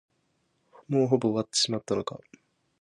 [0.87, 2.19] もうほぼ終わってしまったのか。